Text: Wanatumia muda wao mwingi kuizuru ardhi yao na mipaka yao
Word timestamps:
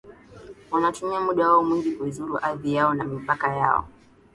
Wanatumia 0.71 1.19
muda 1.21 1.47
wao 1.49 1.63
mwingi 1.63 1.91
kuizuru 1.91 2.37
ardhi 2.41 2.73
yao 2.73 2.93
na 2.93 3.03
mipaka 3.03 3.55
yao 3.55 3.87